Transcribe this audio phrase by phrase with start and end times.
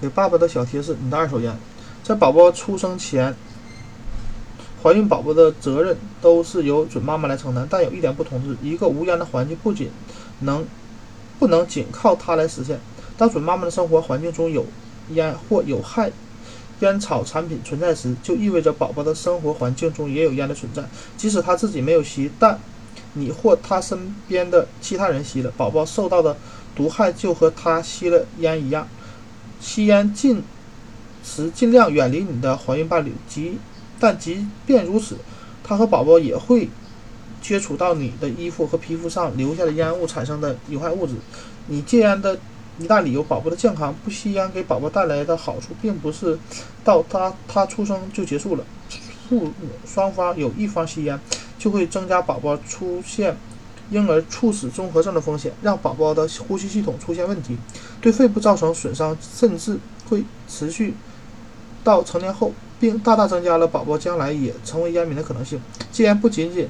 [0.00, 1.56] 给爸爸的小贴士：你的二手烟，
[2.02, 3.34] 在宝宝出生前，
[4.82, 7.66] 怀孕宝宝的责任都是由准妈妈来承担。
[7.70, 9.90] 但有一点不同是，一个无烟的环境不仅
[10.40, 10.64] 能
[11.38, 12.80] 不能仅靠它来实现。
[13.16, 14.66] 当准妈妈的生活环境中有
[15.10, 16.10] 烟或有害
[16.80, 20.82] 烟草产品存在时，就意味着宝宝的生活环境中也有烟的存在。
[21.16, 22.58] 即使他自己没有吸，但
[23.12, 26.36] 你或他身边的其他人吸了，宝宝受到的
[26.74, 28.88] 毒害就和他吸了烟一样。
[29.62, 30.42] 吸烟尽
[31.24, 33.56] 时尽量远离你的怀孕伴侣，即
[34.00, 35.16] 但即便如此，
[35.62, 36.68] 他和宝宝也会
[37.40, 41.14] 接触到你的衣服和皮肤上留下的烟雾产生的有害物质。
[41.68, 42.36] 你戒烟的
[42.80, 43.94] 一大理由，宝宝的健康。
[44.04, 46.36] 不吸烟给宝宝带来的好处，并不是
[46.82, 48.64] 到他他出生就结束了。
[49.28, 49.52] 父母
[49.86, 51.18] 双方有一方吸烟，
[51.56, 53.36] 就会增加宝宝出现。
[53.92, 57.58] 婴儿猝死综合症的风险，让宝宝的呼吸系统出现问题，
[58.00, 59.78] 对肺部造成损伤，甚至
[60.08, 60.94] 会持续
[61.84, 65.60] 到成年后，并大大增加了宝宝将来也成为烟民的可能性。
[65.92, 66.66] 戒烟不仅仅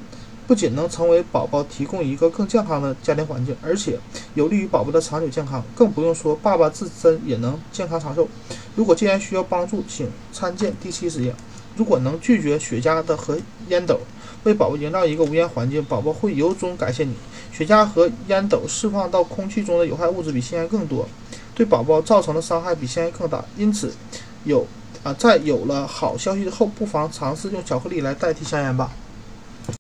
[0.48, 4.00] 不仅能成为宝宝提供一个更健康的家庭环境，而且
[4.34, 5.62] 有利于宝宝的长久健康。
[5.76, 8.26] 更不用说爸爸自身也能健康长寿。
[8.74, 11.32] 如果戒烟需要帮助，请参见第七实验。
[11.76, 14.00] 如果能拒绝雪茄的和烟斗。
[14.44, 17.14] 为宝宝营造一个无烟环境，宝宝会由衷感谢你。
[17.52, 21.06] 雪茄和烟斗释放到空气中的有害物质比香烟更多，
[21.54, 23.44] 对宝宝造成的伤害比香烟更大。
[23.56, 23.92] 因此，
[24.44, 24.66] 有
[25.02, 28.90] 啊，在有了好消息后，不妨尝试用巧克力来代替香烟吧。